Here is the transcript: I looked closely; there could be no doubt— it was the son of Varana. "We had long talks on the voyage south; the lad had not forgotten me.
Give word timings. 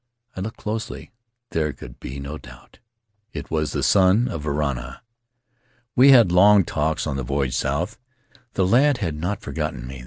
I 0.35 0.39
looked 0.39 0.57
closely; 0.57 1.11
there 1.51 1.71
could 1.73 1.99
be 1.99 2.19
no 2.19 2.39
doubt— 2.39 2.79
it 3.33 3.51
was 3.51 3.71
the 3.71 3.83
son 3.83 4.27
of 4.27 4.41
Varana. 4.41 5.01
"We 5.95 6.09
had 6.09 6.31
long 6.31 6.65
talks 6.65 7.05
on 7.05 7.17
the 7.17 7.23
voyage 7.23 7.55
south; 7.55 7.99
the 8.53 8.65
lad 8.65 8.97
had 8.97 9.13
not 9.15 9.41
forgotten 9.41 9.85
me. 9.85 9.99